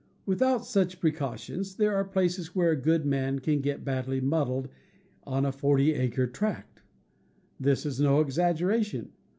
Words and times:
Without 0.25 0.65
such 0.65 0.99
precautions, 0.99 1.75
there 1.75 1.95
are 1.95 2.03
places 2.03 2.55
where 2.55 2.71
a 2.71 2.75
good 2.75 3.05
man 3.05 3.37
can 3.37 3.61
get 3.61 3.85
badly 3.85 4.19
muddled 4.19 4.67
in 5.31 5.45
a 5.45 5.51
forty 5.51 5.93
acre 5.93 6.25
tract. 6.25 6.81
This 7.59 7.85
is 7.85 7.99
no 7.99 8.19
exaggeration. 8.19 9.11